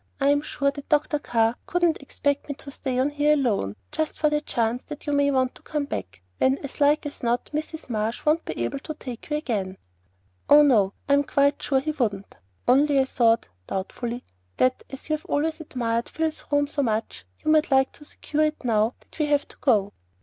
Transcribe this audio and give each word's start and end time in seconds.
I'm 0.19 0.41
sure 0.41 0.71
that 0.71 0.89
Dr. 0.89 1.19
Carr 1.19 1.57
couldn't 1.67 2.01
expect 2.01 2.49
me 2.49 2.55
to 2.55 2.71
stay 2.71 2.97
on 2.97 3.11
here 3.11 3.33
alone, 3.35 3.75
just 3.91 4.17
for 4.17 4.31
the 4.31 4.41
chance 4.41 4.81
that 4.85 5.05
you 5.05 5.13
may 5.13 5.29
want 5.29 5.53
to 5.53 5.61
come 5.61 5.85
back, 5.85 6.23
when 6.39 6.57
as 6.63 6.81
like 6.81 7.05
as 7.05 7.21
not, 7.21 7.51
Mrs. 7.53 7.87
Marsh 7.87 8.25
won't 8.25 8.43
be 8.43 8.63
able 8.65 8.79
to 8.79 8.95
take 8.95 9.29
you 9.29 9.37
again." 9.37 9.77
"Oh, 10.49 10.63
no; 10.63 10.93
I'm 11.07 11.23
quite 11.23 11.61
sure 11.61 11.79
he 11.81 11.91
wouldn't. 11.91 12.37
Only 12.67 12.99
I 12.99 13.05
thought," 13.05 13.49
doubtfully, 13.67 14.23
"that 14.57 14.81
as 14.89 15.07
you've 15.11 15.25
always 15.25 15.61
admired 15.61 16.09
Phil's 16.09 16.45
room 16.51 16.65
so 16.67 16.81
much, 16.81 17.23
you 17.45 17.51
might 17.51 17.69
like 17.69 17.91
to 17.91 18.03
secure 18.03 18.45
it 18.45 18.65
now 18.65 18.95
that 19.01 19.19
we 19.19 19.27
have 19.27 19.47
to 19.49 19.57
go." 19.61 19.93